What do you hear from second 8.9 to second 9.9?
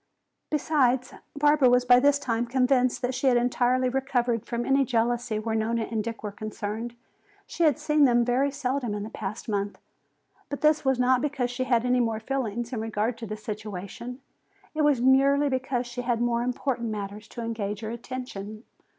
in the past month.